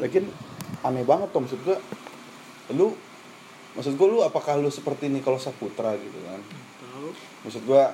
[0.00, 0.30] lagian
[0.80, 1.76] aneh banget Tom maksud gua
[2.72, 2.96] lu
[3.76, 6.40] maksud gua lu apakah lu seperti Nikola Saputra gitu kan?
[6.80, 7.08] Tahu.
[7.48, 7.92] Maksud gua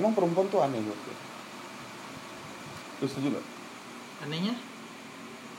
[0.00, 1.16] emang perempuan tuh aneh menurut gua
[2.96, 3.46] lu setuju gak?
[4.24, 4.54] anehnya?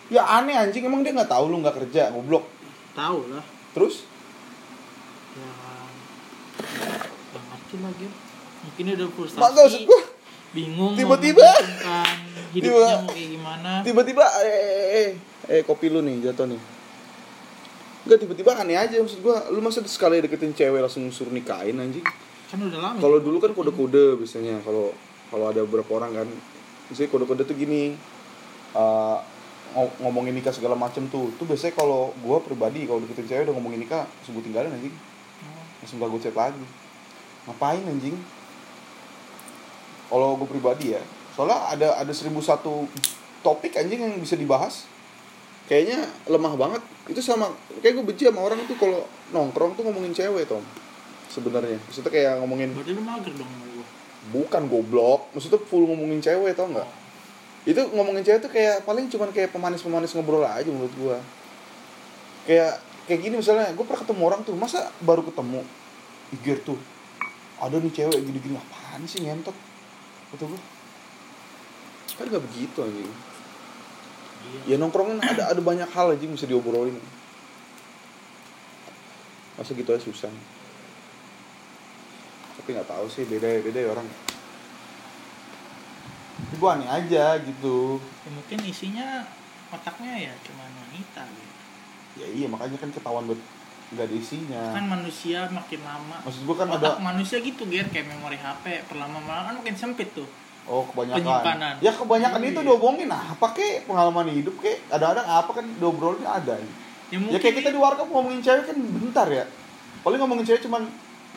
[0.10, 2.50] Ya aneh anjing emang dia nggak tahu lu nggak kerja goblok.
[2.98, 3.46] Tahu lah.
[3.78, 4.10] Terus?
[5.38, 5.52] Ya
[7.30, 8.08] nggak ngerti lagi.
[8.58, 10.02] Mungkin udah frustasi Mak, maksud gua.
[10.56, 11.50] bingung Tiba-tiba.
[12.54, 13.72] Hidupnya Tiba- mau kayak gimana?
[13.84, 15.10] tiba-tiba eh, eh, eh,
[15.50, 16.62] eh kopi lu nih jatuh nih.
[18.08, 19.48] Enggak tiba-tiba aneh aja maksud gua.
[19.52, 22.06] Lu masa sekali deketin cewek langsung suruh nikahin anjing?
[22.48, 23.00] Kan udah lama.
[23.00, 24.96] Kalau dulu kan kode-kode biasanya kalau
[25.28, 26.28] kalau ada beberapa orang kan.
[26.88, 27.92] Misalnya kode-kode tuh gini
[28.72, 29.18] eh,
[29.76, 31.36] ngo- ngomongin nikah segala macem tuh.
[31.36, 34.96] Tuh biasanya kalau gua pribadi kalau deketin cewek udah ngomongin nikah langsung gua tinggalin anjing.
[35.44, 36.64] Oh, langsung gak gue chat lagi.
[37.44, 38.16] Ngapain anjing?
[40.08, 41.04] Kalau gue pribadi ya
[41.38, 42.90] soalnya ada ada seribu satu
[43.46, 44.90] topik anjing yang bisa dibahas.
[45.70, 46.82] Kayaknya lemah banget.
[47.06, 47.54] Itu sama
[47.86, 50.66] kayak gue benci sama orang tuh kalau nongkrong tuh ngomongin cewek tom.
[51.30, 51.78] Sebenarnya.
[51.86, 53.86] Maksudnya kayak ngomongin berarti lu mager dong gua.
[54.34, 55.30] Bukan goblok.
[55.38, 56.90] Maksudnya full ngomongin cewek tau nggak?
[57.70, 61.22] Itu ngomongin cewek tuh kayak paling cuman kayak pemanis-pemanis ngobrol aja menurut gua.
[62.50, 65.62] Kayak kayak gini misalnya gue pernah ketemu orang tuh masa baru ketemu?
[66.32, 66.80] Igir tuh
[67.58, 69.56] ada nih cewek gini-gini apaan sih ngentot?
[70.32, 70.62] Kata gue
[72.18, 73.14] kan nggak begitu anjing.
[74.48, 74.60] Iya.
[74.74, 76.98] Ya nongkrongin ada ada banyak hal aja yang bisa diobrolin.
[79.58, 80.34] Masa gitu aja susah.
[82.58, 84.08] Tapi nggak tahu sih beda ya beda ya orang.
[86.38, 88.02] Tapi gue aneh aja gitu.
[88.02, 89.08] Ya, mungkin isinya
[89.70, 91.54] otaknya ya cuman wanita gitu.
[92.18, 93.42] Ya iya makanya kan ketahuan buat
[93.94, 94.64] nggak ada isinya.
[94.74, 96.18] Kan manusia makin lama.
[96.26, 100.10] Maksud gue kan otak ada manusia gitu ger kayak memori HP perlama-lama kan makin sempit
[100.18, 100.26] tuh
[100.68, 101.24] oh kebanyakan.
[101.24, 101.74] Penyimpanan.
[101.80, 102.68] ya kebanyakan itu Iya.
[102.68, 103.88] diomongin apa kek?
[103.88, 104.84] Pengalaman hidup kek?
[104.92, 106.60] Ada-ada apa kan diobrolin ada.
[107.08, 109.48] Ya ya kayak kita di warkop ngomongin cewek kan bentar ya.
[110.04, 110.84] Paling ngomongin cewek cuman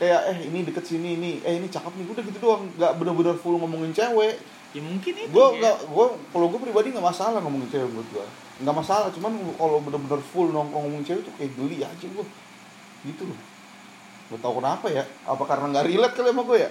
[0.03, 2.07] kayak eh ini deket sini ini eh ini cakep nih.
[2.11, 4.35] Udah gitu doang nggak bener-bener full ngomongin cewek.
[4.75, 8.27] Ya mungkin itu gue nggak gue kalau gue pribadi nggak masalah ngomongin cewek buat gue
[8.61, 12.27] nggak masalah cuman kalau bener-bener full nongkrong ngomongin cewek tuh kayak geli aja gue
[13.07, 13.39] gitu loh.
[14.31, 15.07] Gue tau kenapa ya.
[15.27, 16.71] Apa karena nggak relate kali sama gue ya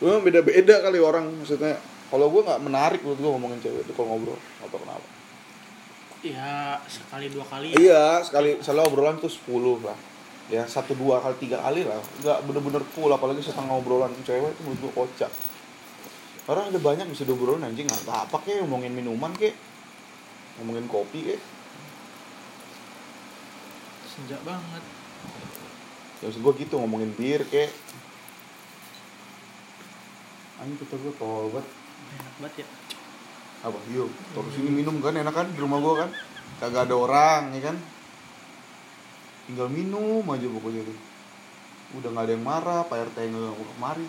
[0.00, 1.76] gue beda-beda kali orang maksudnya
[2.08, 5.20] kalau gue nggak menarik buat gue ngomongin cewek itu kalau ngobrol atau kenapa
[6.20, 9.96] ya sekali dua kali Iya, sekali misalnya obrolan tuh 10 lah.
[10.52, 11.96] Ya, satu dua kali tiga kali lah.
[12.20, 15.32] Enggak bener-bener full apalagi setengah obrolan cewek itu menurut gua kocak.
[16.50, 19.54] Orang ada banyak bisa diobrolin anjing nggak apa kek ngomongin minuman kek.
[20.60, 21.40] Ngomongin kopi kek.
[24.10, 24.82] senja banget
[26.18, 27.70] Ya maksud gua gitu ngomongin bir kek.
[30.60, 31.66] Anjing kata gua tobat.
[32.10, 32.66] enak banget ya
[33.60, 33.76] Apa?
[33.92, 36.10] Yuk, terus sini minum kan enak kan di rumah gua kan.
[36.60, 37.76] Kagak ada orang ya kan.
[39.48, 40.98] Tinggal minum aja pokoknya tuh.
[42.00, 44.06] Udah nggak ada yang marah, Pak RT yang nggak kemari.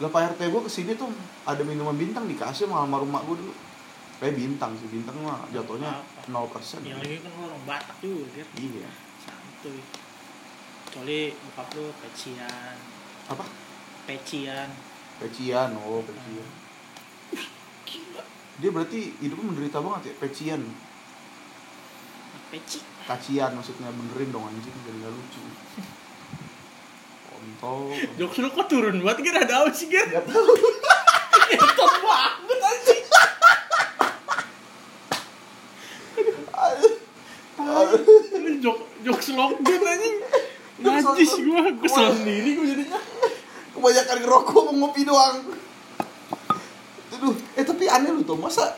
[0.00, 1.08] Lah Pak RT gua ke sini tuh
[1.44, 3.54] ada minuman bintang dikasih sama almarhum mak gua dulu.
[4.16, 6.32] Kayak bintang sih, bintang mah jatuhnya 0%.
[6.88, 8.44] yang lagi kan orang Batak juga.
[8.56, 8.88] Iya.
[9.20, 9.80] santuy
[10.86, 12.76] kecuali bokap lu pecian
[13.28, 13.44] Apa?
[14.08, 14.72] pecian
[15.16, 16.48] Pecian, oh pecian.
[17.88, 18.22] gila.
[18.56, 20.62] Dia berarti hidupnya menderita banget ya, pecian.
[22.46, 22.78] peci?
[23.06, 23.88] Kacian maksudnya.
[23.90, 25.40] Benerin dong anjing jadi nggak lucu.
[27.30, 27.94] Kontol.
[28.18, 30.54] jokes lu kok turun banget Ger ada apa sih Ger Gak tahu.
[31.46, 33.02] ngetot banget anjing.
[38.62, 40.16] Jok jokes lockdown anjing.
[40.76, 42.98] Najis gua kesel sendiri gua jadinya
[43.76, 45.36] Kebanyakan ngerokok mau ngopi doang.
[47.12, 48.76] Aduh, eh tapi aneh lu tuh masa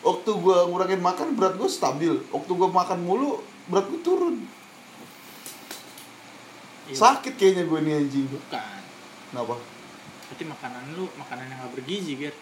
[0.00, 4.36] waktu gua ngurangin makan berat gua stabil, waktu gua makan mulu berat gua turun.
[6.84, 8.26] Iya, Sakit kayaknya gue nih anjing.
[8.26, 8.80] bukan
[9.30, 9.54] Kenapa?
[10.26, 12.34] berarti makanan lu makanan yang gak bergizi Ger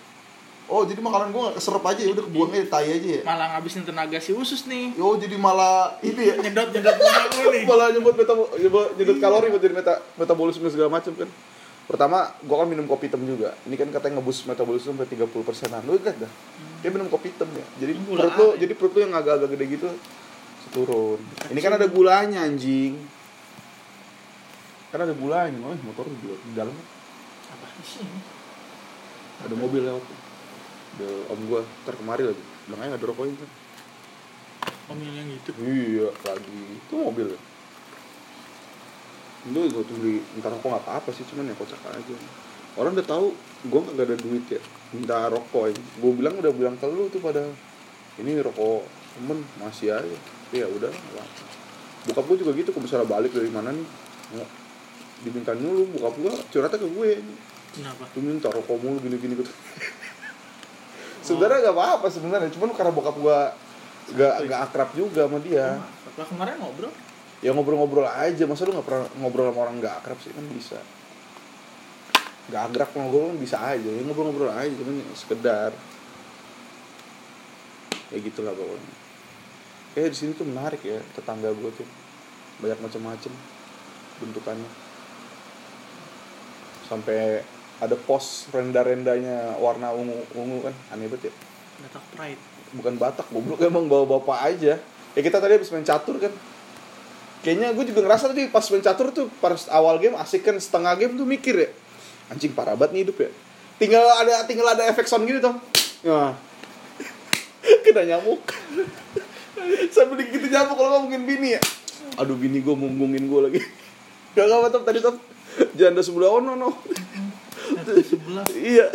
[0.67, 3.23] Oh, jadi makanan gua gak keserap aja ya udah kebuang aja tai aja ya.
[3.25, 6.35] malah ngabisin tenaga si usus nih Oh, jadi malah ini ya.
[6.39, 8.33] nyedot nyedot nih malah nyebut meta
[8.95, 11.29] nyedot kalori buat jadi meta metabolisme segala macam kan.
[11.89, 13.57] Pertama, gua kan minum kopi hitam juga.
[13.65, 15.81] Ini kan katanya ngebus metabolisme sampai 30 persenan.
[15.89, 16.29] Lu lihat dah.
[16.85, 17.65] Dia minum kopi hitam ya.
[17.81, 18.57] Jadi Gula perut lu, ya?
[18.69, 19.89] jadi perut lu yang agak-agak gede gitu
[20.69, 21.17] turun.
[21.49, 23.01] Ini kan ada gulanya anjing.
[24.93, 25.57] Kan ada gulanya.
[25.65, 26.77] Oh, motor di, di dalam
[27.49, 28.21] apa sih ini?
[29.39, 30.05] ada mobil lewat.
[31.01, 32.43] Ada om gua ntar kemari lagi.
[32.69, 33.51] Bilang aja nggak ada rokoknya kan.
[34.89, 36.61] omil yang gitu Iya, lagi.
[36.85, 37.29] Itu mobil.
[39.55, 42.17] Lu gue tuh beli minta rokok nggak apa-apa sih, cuman ya kocak aja.
[42.77, 43.33] Orang udah tahu
[43.67, 44.61] gue nggak ada duit ya,
[44.93, 45.75] minta rokok ya.
[45.99, 47.43] Gue bilang udah bilang ke lu tuh pada
[48.19, 48.83] ini rokok
[49.19, 50.19] temen masih aja
[50.55, 51.45] ya udah apa-apa.
[52.09, 53.87] bokap gue juga gitu kalau misalnya balik dari mana nih
[54.33, 54.51] nggak
[55.27, 57.11] diminta dulu bokap gue curhatnya ke gue
[57.75, 58.05] Kenapa?
[58.17, 59.53] lu minta rokok mulu gini-gini gitu
[61.27, 63.39] sebenarnya nggak apa-apa sebenarnya cuman karena bokap gue
[64.17, 65.77] nggak nggak akrab juga sama dia
[66.19, 66.91] Lah kemarin ngobrol.
[67.39, 68.45] Ya ngobrol-ngobrol aja.
[68.47, 70.33] Masa lu nggak pernah ngobrol sama orang nggak akrab sih?
[70.35, 70.79] Kan bisa.
[72.51, 73.89] Nggak akrab ngobrol kan bisa aja.
[73.89, 75.73] Ya ngobrol-ngobrol aja cuman ya sekedar.
[78.09, 78.95] Ya gitulah pokoknya.
[79.93, 81.89] Kayak di sini tuh menarik ya tetangga gue tuh.
[82.59, 83.33] Banyak macam-macam
[84.19, 84.71] bentukannya.
[86.89, 87.45] Sampai
[87.79, 90.75] ada pos renda-rendanya warna ungu ungu kan.
[90.91, 91.35] Aneh banget ya.
[91.79, 92.43] Batak Pride.
[92.69, 93.63] bukan Batak goblok.
[93.63, 94.75] Emang bawa bapak aja.
[95.15, 96.33] Ya kita tadi habis main catur kan
[97.43, 100.95] kayaknya gue juga ngerasa tadi pas main catur tuh pas awal game asik kan setengah
[100.99, 101.71] game tuh mikir ya
[102.29, 103.31] anjing parah banget nih hidup ya.
[103.79, 105.55] Tinggal ada tinggal ada efek sound gini tuh
[106.05, 106.35] nah.
[107.87, 108.43] kena nyamuk.
[109.95, 111.61] Sampai digigit nyamuk kalau ngomongin bini ya.
[112.19, 113.61] Aduh bini gue ngomongin gue lagi.
[114.37, 115.17] Gak apa top tadi top
[115.75, 116.71] janda sebelah ono no
[117.69, 118.47] RT sebelah.
[118.55, 118.87] iya.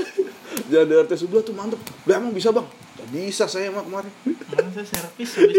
[0.69, 1.81] Janda RT sebelah tuh mantep.
[2.05, 2.67] Lah, emang bisa bang?
[2.69, 4.13] Gak bisa saya mah kemarin.
[4.23, 5.57] Kemarin saya servis habis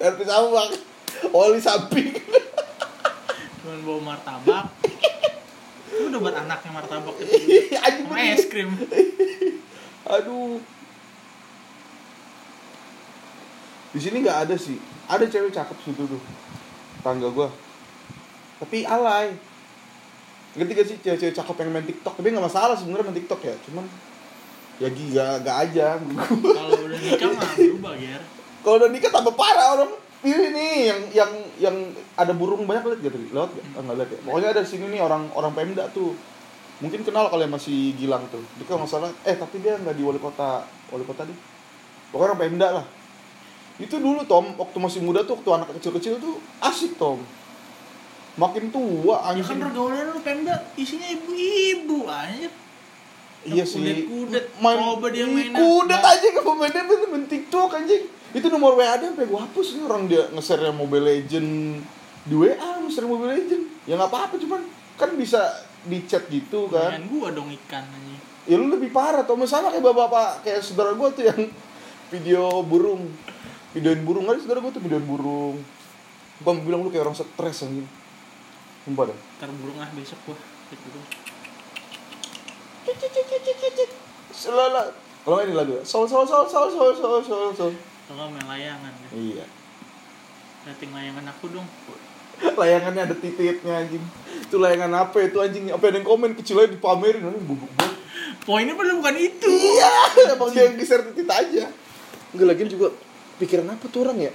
[0.00, 0.70] RT sama bang
[1.28, 2.16] oli samping.
[3.60, 4.66] Cuman bawa martabak.
[5.90, 7.14] Itu udah buat anaknya martabak.
[7.20, 7.32] Itu.
[7.76, 8.06] Anjing.
[8.08, 8.70] Sama es krim.
[10.08, 10.58] aduh.
[13.90, 14.78] Di sini nggak ada sih.
[15.10, 16.22] Ada cewek cakep situ tuh.
[17.04, 17.50] Tangga gua.
[18.62, 19.34] Tapi alay.
[20.50, 20.96] Ngerti gak sih?
[20.98, 22.14] Cewek-cewek cakep yang main tiktok.
[22.18, 23.54] Tapi nggak masalah sebenarnya main tiktok ya.
[23.66, 23.84] Cuman
[24.80, 26.00] ya gila gak aja.
[26.00, 28.22] Kalau udah nikah mah berubah, Ger.
[28.60, 31.76] kalau udah nikah tambah parah orang ini nih yang yang yang
[32.12, 34.18] ada burung banyak lihat tadi lewat gak Ah, nggak lihat ya.
[34.28, 36.12] Pokoknya ada di sini nih orang orang pemda tuh.
[36.80, 38.40] Mungkin kenal kalau yang masih gilang tuh.
[38.56, 40.64] Dia kalau nggak salah eh tapi dia nggak di wali kota.
[40.92, 41.38] Wali kota deh
[42.10, 42.86] pokoknya orang pemda lah.
[43.80, 47.24] Itu dulu Tom waktu masih muda tuh waktu anak kecil-kecil tuh asik Tom.
[48.36, 49.58] Makin tua Ya kan anjing.
[49.58, 52.48] pergaulan lu Pemda isinya ibu-ibu aja.
[53.44, 53.80] Iya sih.
[53.80, 54.44] Kudet-kudet.
[54.60, 58.04] main Coba dia main kudet aja ke pemainnya main, main tiktok anjing.
[58.30, 61.50] Itu nomor WA dia sampai gua hapus nih orang dia nge-share Mobile Legend
[62.28, 63.64] di WA nge-share Mobile Legend.
[63.88, 64.60] Ya nggak apa-apa cuman
[65.00, 65.40] kan bisa
[65.88, 67.00] di chat gitu kan.
[67.00, 68.16] Dengan gua dong ikan aja.
[68.48, 71.40] ya lu lebih parah tuh sama kayak bapak-bapak kayak saudara gua tuh yang
[72.12, 73.08] video burung.
[73.72, 74.28] Videoin burung.
[74.28, 75.56] Kan saudara gua tuh videoin burung.
[76.44, 77.88] Gua bilang lu kayak orang stres anjing.
[78.84, 80.36] Sumpah dah Ntar burung ah besok gua.
[80.70, 81.06] Burung.
[84.30, 84.82] Selala.
[85.20, 85.76] Kalau ini lagu?
[85.84, 87.72] Sol sol sol sol sol sol sol sol.
[88.08, 89.08] Kalau main layangan ya.
[89.12, 89.46] Iya.
[90.66, 91.68] Rating layangan aku dong.
[92.60, 94.00] Layangannya ada tititnya anjing.
[94.48, 95.68] Itu layangan apa itu anjing?
[95.70, 98.00] Apa ada yang komen kecil aja dipamerin anjing bubuk banget.
[98.48, 99.50] Poinnya padahal bukan itu.
[99.52, 99.92] Iya,
[100.34, 101.68] emang dia yang geser titit aja.
[102.32, 102.96] Enggak lagi juga
[103.36, 104.32] pikiran apa tuh orang ya?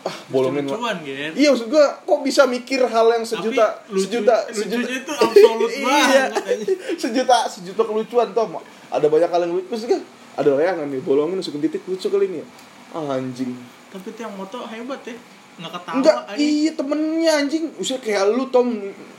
[0.00, 0.94] Ah, bolongin lah.
[1.34, 5.70] Iya maksud gua kok bisa mikir hal yang sejuta Tapi lucu- sejuta lucunya itu absolut
[5.74, 6.78] iya, banget, anjing.
[6.94, 8.62] sejuta sejuta kelucuan Tom.
[8.88, 10.00] Ada banyak hal yang lucu maksud gua,
[10.34, 12.46] ada layangan nih bolongin masukin titik lucu kali ini ya.
[12.94, 13.52] Anjing.
[13.88, 15.16] Tapi itu yang moto hebat ya.
[15.58, 16.38] Nggak ketawa Enggak, aja.
[16.38, 17.64] iya temennya anjing.
[17.74, 18.68] Usia kayak lu Tom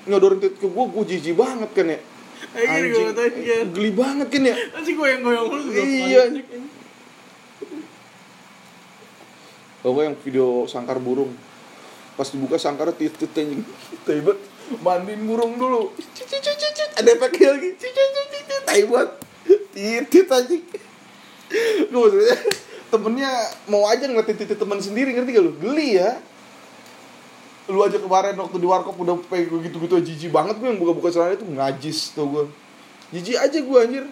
[0.06, 2.00] nyodorin titik ke gua, gua jijik banget kan ya.
[2.50, 3.68] Gini gue motoin, Ger.
[3.68, 4.56] geli banget kan ya.
[4.72, 6.22] Nanti goyang-goyang mulu juga Iya.
[6.26, 6.48] anjing.
[9.80, 11.31] Bawa yang video sangkar burung.
[12.19, 13.64] Pas dibuka sangkarnya titit anjing.
[14.04, 14.36] Taibat
[14.83, 15.95] mandiin burung dulu.
[17.00, 17.69] Ada efeknya lagi.
[18.68, 19.09] Taibat.
[19.71, 20.64] Titit anjing.
[21.90, 22.38] Gue maksudnya
[22.92, 23.31] temennya
[23.71, 25.54] mau aja ngeliatin titit teman sendiri ngerti gak lu?
[25.64, 26.19] Geli ya.
[27.71, 31.40] Lu aja kemarin waktu di warkop udah pengen gitu-gitu jijik banget gue yang buka-buka celana
[31.40, 32.44] itu ngajis tuh gue.
[33.16, 34.06] Jijik aja gue anjir.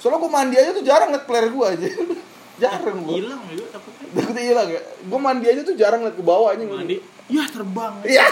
[0.00, 1.88] Soalnya gue mandi aja tuh jarang ngeliat player gue aja.
[2.56, 3.14] jarang gue.
[3.20, 4.06] Hilang juga takutnya.
[4.16, 4.80] Takutnya hilang ya.
[4.82, 6.64] Gue mandi aja tuh jarang liat ke bawah aja.
[6.64, 6.96] Mandi.
[7.28, 7.94] Ya terbang.
[8.06, 8.26] Iya.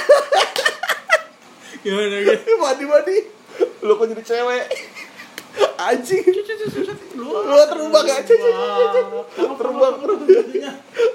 [1.85, 2.53] Gimana gitu?
[2.65, 3.17] mandi mandi.
[3.85, 4.65] Lu kok jadi cewek?
[5.79, 6.25] Anjing.
[7.15, 8.41] Lu Lu terbang cek, cek.
[9.37, 10.47] Terbang, terbang.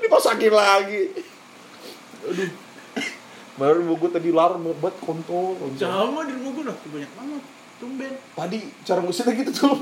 [0.06, 1.02] Dipasakin lagi.
[2.30, 2.52] Aduh.
[3.60, 5.60] Baru mau gue tadi larang banget kontol.
[5.76, 7.44] Sama di rumah gue udah banyak banget.
[7.80, 8.14] Tumben.
[8.36, 9.78] Tadi cara ngusirnya gitu tuh.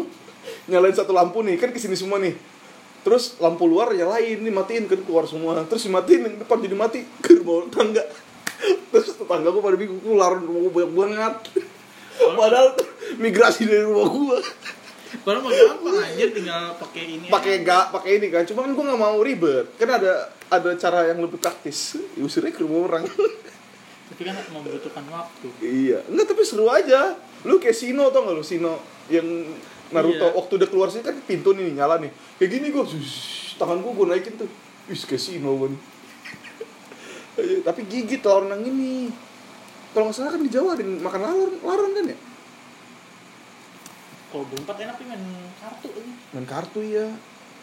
[0.66, 2.34] Nyalain satu lampu nih, kan ke sini semua nih.
[3.08, 5.64] Terus lampu luar nyalain, nih matiin kan keluar semua.
[5.64, 7.40] Terus dimatiin yang depan jadi mati ke
[7.72, 8.04] tangga.
[8.92, 11.36] Terus tetangga gue pada bingung, larang rumah gue banyak banget.
[12.36, 12.76] Padahal
[13.16, 14.38] migrasi dari rumah gue.
[15.24, 17.26] Padahal mah gampang anjir tinggal pakai ini.
[17.32, 17.64] pakai aja.
[17.64, 21.24] gak pakai ini kan cuma kan gue nggak mau ribet kan ada ada cara yang
[21.24, 23.04] lebih praktis usirnya ke rumah orang
[24.12, 25.48] Tapi kan membutuhkan waktu.
[25.64, 27.16] iya enggak tapi seru aja
[27.48, 29.28] lu kayak Sino tau gak lu Sino yang
[29.90, 30.36] Naruto Iya.
[30.36, 32.84] waktu udah keluar sini kan pintu nih nyala nih kayak gini gue
[33.56, 34.50] tangan gue gue naikin tuh
[34.86, 35.72] wis kasino gue
[37.38, 39.14] Eh, tapi gigit lawan yang ini
[39.94, 42.18] kalau nggak salah kan di Jawa ada yang makan laron laron kan ya
[44.28, 45.24] Kalau berempat enak sih main
[45.56, 46.12] kartu ini.
[46.34, 47.06] main kartu ya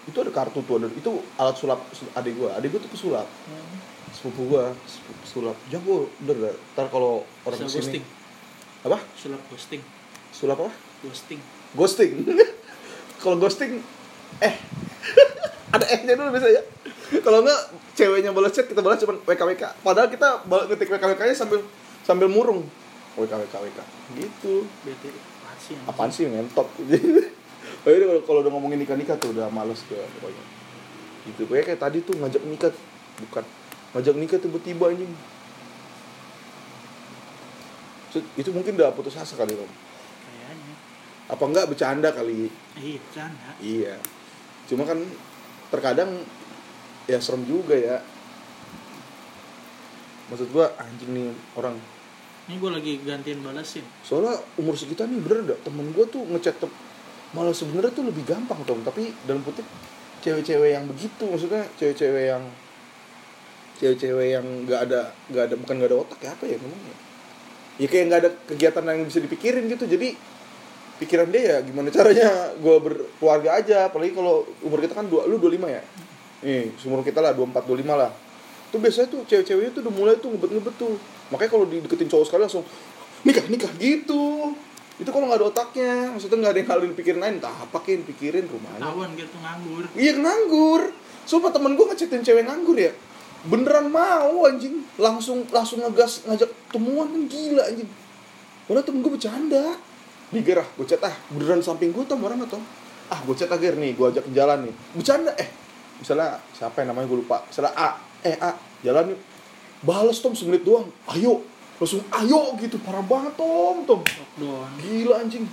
[0.04, 3.26] itu ada kartu tuh ada itu alat sulap sul- adik gue adik gue tuh pesulap
[3.44, 3.76] Hmm.
[4.10, 4.64] sepupu gue
[5.22, 6.54] pesulap jago bener dah.
[6.72, 7.12] ntar kalau
[7.42, 8.04] orang Sulap ke sini ghosting.
[8.84, 9.82] apa Sulap ghosting.
[10.30, 11.40] sulap apa Ghosting.
[11.74, 12.24] Ghosting.
[13.22, 13.82] Kalau ghosting
[14.40, 14.54] eh.
[15.74, 16.62] Ada eh nya dulu biasanya.
[17.20, 17.60] Kalau enggak
[17.94, 21.60] ceweknya balas chat kita balas cuma wk wk padahal kita ngetik wk wk nya sambil
[22.02, 22.66] sambil murung.
[23.18, 23.78] Wk wk wk
[24.18, 24.66] gitu.
[24.86, 25.04] BT.
[25.10, 25.74] Apaan sih?
[25.74, 25.90] anjing?
[25.90, 26.68] apaan sih ngentot.
[27.84, 30.44] Ini kalau- kalau udah ngomongin nikah nikah tuh udah males gue pokoknya.
[31.28, 31.42] Gitu.
[31.48, 32.72] Kayak kayak tadi tuh ngajak nikah.
[33.28, 33.44] Bukan.
[33.92, 35.12] Ngajak nikah tiba-tiba anjing.
[38.38, 39.68] Itu mungkin udah putus asa kali Rom.
[41.24, 43.48] Apa enggak bercanda kali Iya, bercanda.
[43.58, 43.94] Iya.
[44.66, 44.98] Cuma kan
[45.70, 46.10] terkadang
[47.06, 48.02] ya serem juga ya.
[50.28, 51.76] Maksud gua anjing nih orang.
[52.44, 53.84] Ini gue lagi gantiin balasin.
[54.04, 56.76] Soalnya umur sekitar nih bener dah temen gua tuh ngechat tem-
[57.32, 59.66] malah sebenarnya tuh lebih gampang tom tapi dalam kutip
[60.22, 62.46] cewek-cewek yang begitu maksudnya cewek-cewek yang
[63.74, 66.94] cewek-cewek yang nggak ada nggak ada bukan nggak ada otak ya apa ya namanya
[67.82, 70.14] ya kayak nggak ada kegiatan yang bisa dipikirin gitu jadi
[71.04, 73.92] pikiran dia ya gimana caranya gue berkeluarga aja.
[73.92, 75.82] Apalagi kalau umur kita kan dua lu 25 ya?
[76.44, 78.10] Nih umur kita lah 24 25 lah.
[78.72, 80.96] Tuh biasanya tuh cewek-ceweknya tuh udah mulai tuh ngebet-ngebet tuh.
[81.30, 82.64] Makanya kalau dideketin cowok sekali langsung
[83.22, 84.56] nikah nikah gitu.
[84.94, 87.76] Itu kalau nggak ada otaknya maksudnya nggak ada yang hal yang dipikirin lain entah apa
[87.86, 88.80] yang pikirin rumahnya.
[88.82, 89.84] Tawan gitu nganggur.
[89.94, 90.82] iya nganggur.
[91.24, 92.92] Sumpah temen gue ngechatin cewek nganggur ya.
[93.44, 94.82] Beneran mau anjing.
[94.96, 97.90] Langsung langsung ngegas ngajak temuan kan gila anjing.
[98.64, 99.76] Padahal temen gue bercanda
[100.34, 102.58] Diger ah, gue chat ah Beneran samping gue tom orang atau
[103.12, 104.74] Ah gue chat agar nih, gue ajak jalan nih.
[104.96, 105.48] Bercanda eh.
[106.00, 107.44] Misalnya siapa yang namanya gue lupa.
[107.44, 107.88] Misalnya A.
[108.24, 109.20] Eh A, jalan yuk.
[109.84, 110.88] Bales tom semenit doang.
[111.12, 111.44] Ayo.
[111.76, 112.80] Langsung ayo gitu.
[112.80, 114.00] Parah banget tom tom.
[114.00, 114.70] Lockdown.
[114.80, 115.44] Gila anjing.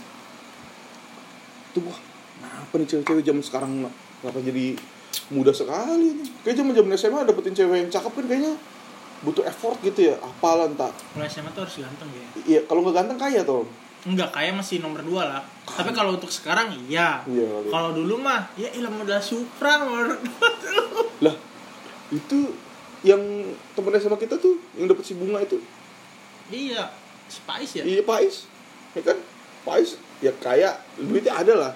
[1.75, 1.95] Tuh gua
[2.41, 3.71] Kenapa nih cewek-cewek zaman sekarang?
[4.23, 4.65] Kenapa jadi
[5.29, 8.53] mudah sekali nih Kayak zaman zaman SMA dapetin cewek yang cakep kan kayaknya.
[9.27, 10.15] Butuh effort gitu ya.
[10.23, 12.27] Apalah entah Kalau SMA tuh harus ganteng ya.
[12.47, 13.67] Iya kalau nggak ganteng kaya tuh
[14.01, 15.41] Enggak, kayak masih nomor dua lah.
[15.63, 17.21] Tapi kalau untuk sekarang iya.
[17.23, 17.69] Iya.
[17.69, 20.17] Kalau dulu mah ya ilah modal Supra nomor.
[21.25, 21.35] Lah
[22.09, 22.39] itu
[23.01, 23.21] yang
[23.71, 25.57] temen SMA kita tuh yang dapet si bunga itu
[26.49, 26.85] Iya,
[27.25, 27.83] Spice ya.
[27.83, 28.45] iya Pais
[28.91, 29.17] ya kan
[29.63, 31.73] Pais ya kaya duitnya ada lah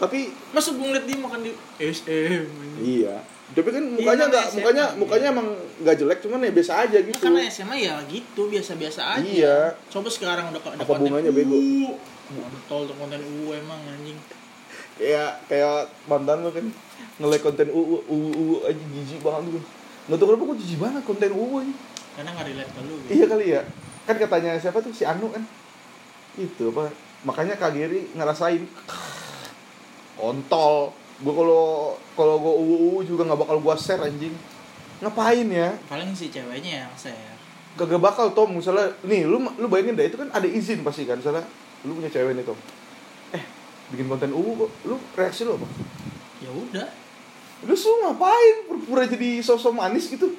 [0.00, 2.42] tapi Masa gue ngeliat dia makan di SM.
[2.80, 4.96] iya tapi kan mukanya Iya, SMA, mukanya iya.
[4.96, 5.48] mukanya emang
[5.82, 9.26] nggak jelek cuman ya biasa aja Nah, gitu karena SMA ya gitu, biasa-biasa aja.
[9.26, 9.56] Iya.
[9.90, 11.58] Coba sekarang udah ada Apa bunganya, bego?
[12.30, 14.14] Kontol tuh konten UU emang anjing.
[14.94, 16.62] kayak kayak mantan lu kan
[17.18, 19.64] nge-like konten uu uu uu aja jijik banget tuh
[20.06, 21.72] nggak tahu kenapa kok jijik banget konten uu aja
[22.12, 23.10] Karena nggak relate ke lu gitu.
[23.10, 23.62] iya kali ya
[24.04, 25.40] kan katanya siapa tuh si Anu kan
[26.36, 26.92] itu apa
[27.22, 28.60] makanya Kak Giri ngerasain
[30.14, 31.64] kontol gua kalau
[32.14, 34.32] kalau gua uu juga nggak bakal gua share anjing
[34.98, 37.36] ngapain ya Paling si ceweknya yang share.
[37.72, 41.16] kagak bakal Tom misalnya nih lu lu bayangin deh itu kan ada izin pasti kan
[41.16, 41.44] misalnya
[41.82, 42.58] lu punya cewek nih Tom
[43.30, 43.44] eh
[43.88, 45.66] bikin konten uu kok lu reaksi lu apa
[46.40, 46.88] Ya udah.
[47.62, 50.32] lu su ngapain pura-pura jadi sosok manis gitu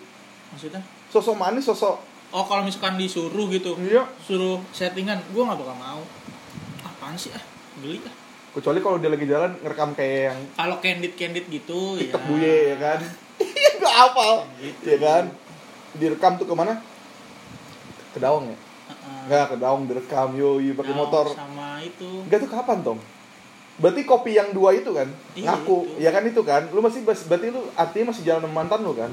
[0.50, 0.82] Maksudnya?
[1.08, 6.00] sosok manis sosok Oh kalau misalkan disuruh gitu, iya suruh settingan, gue nggak bakal mau.
[6.80, 7.44] Apaan sih ah?
[7.78, 8.16] Geli ah.
[8.52, 12.28] Kecuali kalau dia lagi jalan ngerekam kayak yang Kalau candid candid gitu TikTok ya.
[12.28, 13.00] buye ya kan?
[13.42, 14.34] Iya gak hafal.
[14.58, 14.86] Gitu.
[14.86, 15.24] ya kan?
[15.94, 16.74] Direkam tuh ke mana?
[18.12, 18.58] Ke Dawang ya?
[18.58, 19.20] Heeh.
[19.26, 20.30] nggak ke Dawang direkam.
[20.34, 21.26] Yoi pakai Nah, motor.
[21.32, 22.10] sama itu.
[22.22, 23.00] enggak tuh kapan Tom?
[23.74, 25.08] Berarti kopi yang dua itu kan?
[25.34, 25.78] Iya, ngaku.
[25.88, 25.96] itu.
[25.98, 26.62] ya kan itu kan?
[26.70, 29.10] Lu masih berarti lu artinya masih jalan sama mantan lu kan?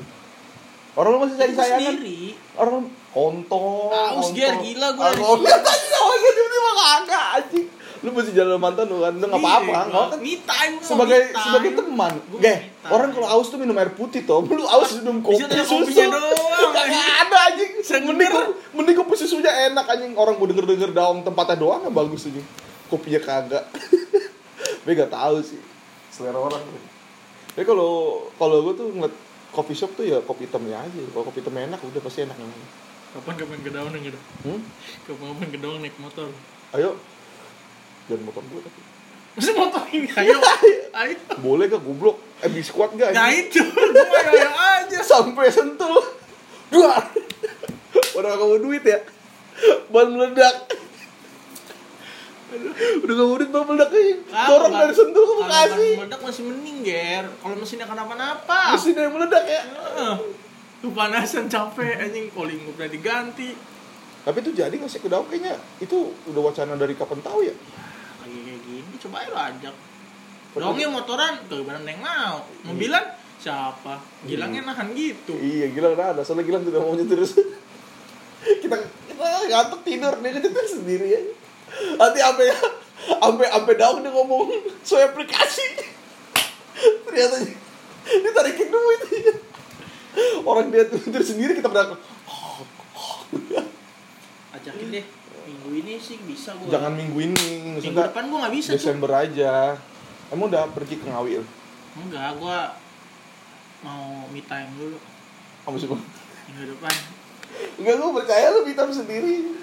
[0.93, 2.21] Orang lu masih sayang Itu sayangan sendiri.
[2.53, 4.35] orang kontol Aus.
[4.35, 7.67] Ger, gila lihat aja sama gitu tiba-tiba kagak anjing
[7.99, 10.19] lu masih jalan sama mantan lu kan lu nggak apa-apa nggak kan?
[10.19, 11.43] Me time, gua sebagai me time.
[11.43, 12.63] sebagai teman Gua time.
[12.89, 15.83] orang kalau aus tuh minum air putih toh lu aus minum kopi susu.
[15.83, 17.71] kopinya doang, ada anjing.
[18.05, 20.13] Mending gua- mending kopi susunya enak anjing.
[20.15, 22.47] Orang mau denger denger daun tempatnya doang yang bagus anjing.
[22.87, 23.65] Kopinya kagak.
[24.85, 25.61] Gue gak tahu sih.
[26.09, 26.63] Selera orang
[27.49, 29.11] tapi kalau kalau gue tuh ngeliat
[29.51, 31.01] coffee shop tuh ya kopi hitamnya aja.
[31.11, 32.39] Kalau kopi hitamnya enak udah pasti enak
[33.09, 34.19] Kapan kapan ke daun gitu?
[34.45, 34.61] hmm?
[35.03, 36.29] Kapan kapan ke daun naik motor?
[36.71, 36.95] ayo
[38.09, 38.81] jangan motor gue tapi.
[39.31, 40.09] Masa motor ini?
[40.11, 40.35] Ayo,
[40.97, 41.17] ayo.
[41.39, 42.19] boleh gak goblok?
[42.41, 43.47] Eh bisa kuat gak Nah anjing?
[43.47, 44.99] itu, gue ayo aja.
[45.01, 46.03] sampai sentuh
[46.69, 46.99] dua.
[48.13, 48.99] Udah kamu duit ya?
[49.87, 50.67] Ban meledak.
[52.99, 55.69] Udah gak murid bang meledak aja Ah, dorong kalau- dari sentul ke kalau bekasi.
[55.69, 57.25] ban meledak masih mending ger.
[57.37, 58.61] Kalau mesinnya kenapa-napa.
[58.73, 59.63] Mesinnya yang meledak ya.
[60.79, 62.27] Tuh panasan capek anjing.
[62.29, 63.51] Calling gue udah diganti.
[64.19, 65.55] Tapi itu jadi nggak sih kedau kayaknya?
[65.79, 67.55] Itu udah wacana dari kapan tahu ya
[68.99, 69.75] coba aja lo ajak
[70.59, 72.43] dongnya motoran tuh bener neng mau.
[72.67, 73.05] Mobilan
[73.39, 74.03] siapa?
[74.27, 75.39] Gilangnya nahan gitu.
[75.39, 77.23] Iya gila udah ada soalnya gila tidak mau nyetir.
[78.63, 80.15] Kita kita ngantuk tidur.
[80.19, 81.21] Dia nyetir sendiri ya
[82.01, 82.49] nanti sampai
[83.05, 84.51] sampai sampai daun dia ngomong
[84.83, 85.79] so aplikasi.
[87.07, 87.37] Ternyata
[88.09, 89.01] dia tarikin duit
[90.49, 92.01] orang dia nyetir sendiri kita berangkat
[94.59, 95.05] ajakin deh
[95.49, 97.45] minggu ini sih bisa gue jangan minggu ini
[97.81, 99.81] minggu depan gue nggak bisa tuh Desember aja.
[100.29, 101.41] Emang udah pergi ke Ngawi
[102.05, 102.59] enggak gue
[103.81, 104.99] mau me time dulu.
[105.65, 106.03] Kamu sih Bang?
[106.53, 106.95] minggu depan.
[107.81, 109.57] Enggak, gue percaya lu hitam sendiri.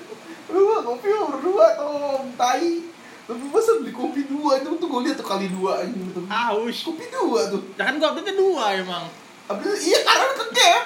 [0.50, 1.94] Lu mah kopi mah berdua atau
[2.34, 2.82] tai.
[3.26, 6.78] Tapi masa beli kopi dua itu tuh gue liat tuh kali dua aja gitu aus
[6.86, 7.62] Kopi dua tuh.
[7.74, 9.06] Ya kan gue update dua emang.
[9.50, 10.86] Abis iya karena ke gap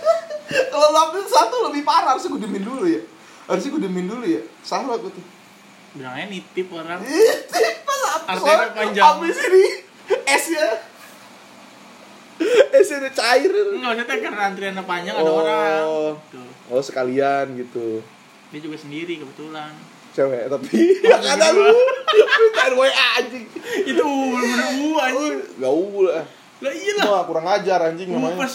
[0.72, 3.00] Kalau lu ambil satu lebih parah harusnya gue diemin dulu ya
[3.44, 4.42] Harusnya gue diemin dulu ya.
[4.60, 5.24] Salah gue tuh.
[5.92, 7.00] Bilangnya nitip orang.
[7.00, 7.62] Ih, pas
[8.32, 9.04] apa Artinya panjang.
[9.12, 9.64] Abis ini?
[10.24, 10.66] Esnya
[12.72, 13.50] Esnya udah cair.
[13.52, 15.38] Enggak maksudnya karena antriannya panjang ada Oh.
[15.38, 15.84] orang
[16.28, 18.00] tuh Oh sekalian gitu.
[18.50, 19.70] Dia juga sendiri kebetulan.
[20.12, 21.68] Cewek tapi Gak ada lu.
[22.12, 23.44] Mintain WA anjing.
[23.82, 25.36] Itu bener-bener gua anjing.
[25.56, 26.24] Gak lah.
[26.62, 27.22] Lah iya lah.
[27.24, 28.36] Kurang ajar anjing namanya.
[28.38, 28.52] pas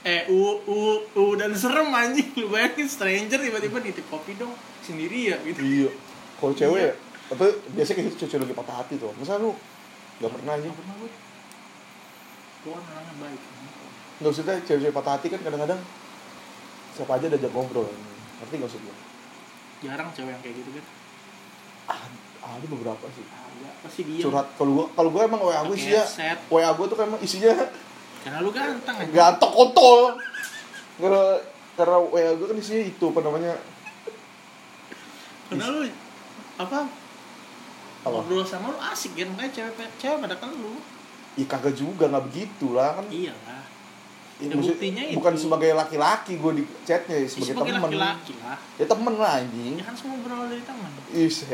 [0.00, 0.78] eh u u
[1.16, 2.28] u dan serem anjing.
[2.40, 4.52] Lu bayangin stranger tiba-tiba nitip kopi dong.
[4.80, 5.60] Sendiri ya gitu.
[5.60, 5.90] Iya.
[6.40, 6.92] Kalau cewek Iya.
[6.92, 6.94] ya
[7.30, 7.46] Tapi
[7.78, 9.12] biasanya kayak gitu cewek lagi patah hati tuh.
[9.16, 9.52] Masa lu
[10.20, 10.68] Gak pernah anjing?
[10.68, 11.10] Nggak pernah gue
[12.60, 13.40] gue kan orangnya baik.
[14.20, 15.80] Gak usah cewek-cewek patah hati kan kadang-kadang
[16.92, 17.88] Siapa aja diajak ngobrol.
[17.88, 18.96] Ngerti gak usah gue
[19.80, 20.84] jarang cewek yang kayak gitu kan
[21.88, 22.00] ah,
[22.56, 23.24] Ada beberapa sih.
[23.24, 23.68] Ada.
[23.84, 24.46] Pasti dia Curhat.
[24.56, 26.38] Kalau gua kalau gua emang WA gue isinya headset.
[26.48, 27.52] WA gue tuh emang isinya
[28.20, 30.00] karena lu ganteng aja Ganteng kontol.
[30.96, 31.24] Karena
[31.72, 33.52] karena WA gue kan isinya itu apa namanya?
[35.48, 35.80] Karena lu
[36.56, 36.78] apa?
[38.00, 38.16] Apa?
[38.16, 40.80] ngobrol sama lu asik kan makanya cewek cewek pada kan lu.
[41.34, 43.06] Ya kagak juga nggak begitu lah kan.
[43.08, 43.64] Iya lah.
[44.40, 45.40] Ya, Ya, maksud- buktinya bukan itu.
[45.44, 47.84] sebagai laki-laki gue di chatnya ya, sebagai, sebagai temen.
[47.92, 48.56] laki-laki lah.
[48.80, 49.74] Ya temen lah anjing.
[49.76, 51.44] Ya kan semua berawal dari teman Is,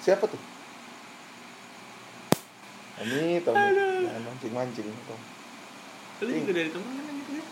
[0.00, 0.40] siapa tuh?
[3.02, 4.88] Ini tahu mancing mancing
[6.22, 7.46] lu juga dari teman kan gitu kan?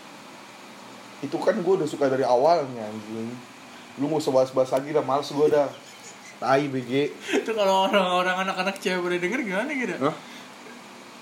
[1.21, 3.29] Itu kan gue udah suka dari awalnya anjing.
[3.95, 5.67] Lu gak usah bahas-bahas lagi dah males gue dah.
[6.37, 6.91] Tai BG.
[7.41, 9.95] Itu kalau orang-orang anak-anak cewek pada denger gimana gitu?
[9.99, 10.15] Hah?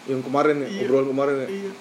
[0.08, 0.82] yang kemarin ya Iya.
[0.84, 1.48] obrolan kemarin ya?
[1.52, 1.72] Iya.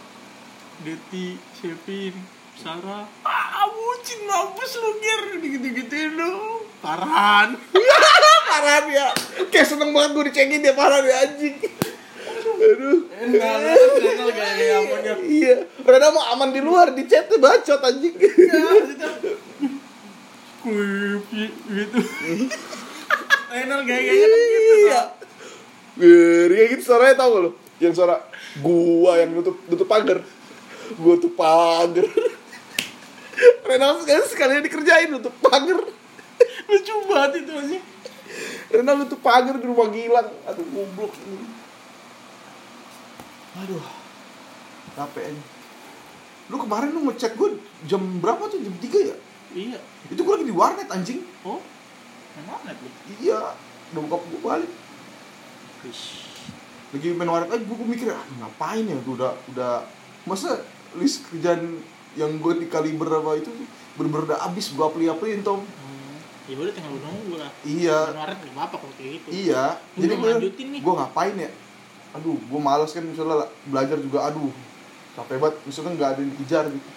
[0.79, 2.15] Deti, Shevin,
[2.55, 3.09] Sarah.
[3.25, 5.23] Ah bucin mampus lu ger.
[5.39, 6.61] Gitu-gituin lu.
[6.79, 7.57] Parahan
[8.49, 9.09] parah ya.
[9.49, 11.57] Kayak seneng banget gue dicengin dia parah dia anjing.
[12.59, 13.08] Aduh
[15.29, 15.57] iya.
[15.85, 18.15] Rena mau aman di luar di chatnya bacot anjing.
[20.59, 21.23] Kuip,
[21.69, 21.99] gitu.
[23.49, 25.03] Enak kayak kayaknya kan gitu iya.
[26.49, 28.17] Kayak gitu suaranya tau gak lo yang suara
[28.59, 30.21] gua yang nutup nutup pagar.
[30.99, 32.07] Gua tuh pagar.
[33.69, 35.79] Rena sekali sekalian dikerjain nutup pagar.
[36.69, 37.79] Lucu banget itu aja
[38.69, 41.13] Rena nutup pagar di rumah Gilang aduh goblok
[43.59, 43.87] aduh
[44.95, 45.43] capek ini
[46.49, 47.53] lu kemarin lu ngechat gua
[47.85, 48.57] jam berapa tuh?
[48.57, 49.17] Jam 3 ya?
[49.53, 49.79] Iya.
[50.09, 51.21] Itu gua lagi di warnet anjing.
[51.45, 51.61] Oh
[52.47, 52.87] mana tuh
[53.19, 53.53] iya
[53.91, 54.73] udah buka gua balik.
[55.83, 56.27] Wish.
[56.89, 58.97] lagi main warnet aja gue mikir ah ngapain ya?
[59.05, 59.85] Gue udah udah
[60.25, 60.63] masa
[60.97, 61.83] list kerjaan
[62.17, 63.53] yang gue di kaliber apa itu
[64.01, 65.61] bener-bener udah abis gue apli apliin tom.
[65.61, 66.17] Hmm.
[66.49, 67.51] ya udah tinggal lu nunggu lah.
[67.61, 67.99] Iya.
[68.15, 69.29] Kemarin gak apa-apa kalau kayak gitu.
[69.29, 69.65] Iya.
[70.01, 70.81] Jadi gue lanjutin nih.
[70.81, 71.51] gue ngapain ya
[72.17, 74.49] aduh gue males kan misalnya belajar juga aduh
[75.19, 75.57] capek banget.
[75.69, 76.89] Misalkan nggak ada yang dikejar gitu.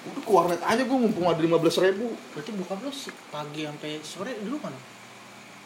[0.00, 2.14] Udah ke warnet aja gue mumpung ada lima belas ribu.
[2.32, 4.74] Berarti buka sih pagi sampai sore dulu kan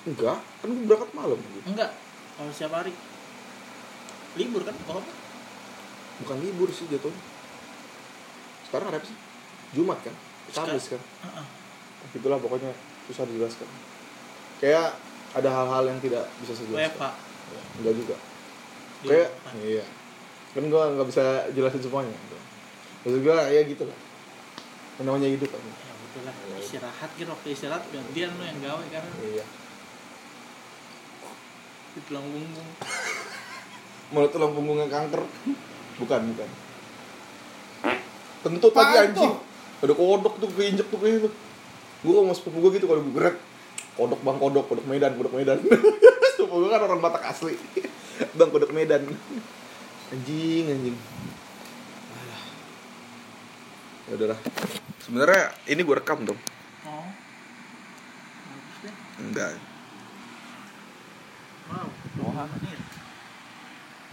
[0.05, 1.38] enggak kan gue berangkat malam.
[1.40, 1.61] Gitu.
[1.69, 1.90] enggak
[2.37, 2.93] kalau setiap hari.
[4.35, 5.12] Libur kan kalau apa
[6.25, 7.23] bukan libur sih jatuhnya.
[8.67, 9.19] Sekarang ada apa sih?
[9.75, 10.14] Jumat kan?
[10.55, 11.01] Kamis kan?
[11.01, 11.47] Heeh.
[12.14, 12.71] itulah pokoknya
[13.11, 13.67] susah dijelaskan.
[14.62, 14.95] Kayak
[15.35, 17.11] ada hal-hal yang tidak bisa saya jelaskan.
[17.81, 18.17] Enggak juga
[19.05, 19.53] kayak WFH.
[19.64, 19.85] iya.
[20.55, 22.14] Kan gua nggak bisa jelasin semuanya.
[22.14, 22.37] Gitu.
[23.05, 23.99] maksud gua ya gitu lah.
[24.97, 27.29] Yang namanya hidup kan ya betul lah istirahat gitu.
[27.29, 29.05] Waktu istirahat gantian lu yang gawe kan.
[29.21, 29.45] Iya.
[31.95, 32.71] Di tulang punggung.
[34.14, 35.23] Malah tulang punggungnya kanker.
[36.01, 36.51] Bukan bukan.
[38.45, 39.35] Kentut lagi Apaan anjing.
[39.85, 41.29] ada kodok tuh keinjek tuh kayak gitu
[42.05, 43.37] gua kalau mau sepupu gua gitu kalau gue gerak.
[43.97, 44.64] Kodok bang kodok.
[44.69, 45.59] Kodok medan kodok medan.
[46.37, 47.57] Sumpah gue kan orang Batak asli
[48.38, 49.03] Bang Kodok Medan.
[50.14, 50.96] Anjing, anjing.
[54.05, 54.38] Ya udahlah.
[55.00, 56.38] Sebenarnya ini gue rekam dong
[56.88, 57.09] oh.
[59.20, 59.57] Enggak.
[61.68, 61.88] Wow
[62.46, 62.79] menit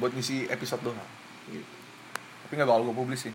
[0.02, 0.98] Buat ngisi episode doang.
[1.46, 1.62] Gitu.
[2.48, 3.30] Tapi gak bakal gue publis sih